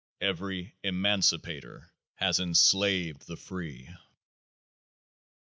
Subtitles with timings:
[0.19, 3.87] Every" emancipator" has enslaved the free.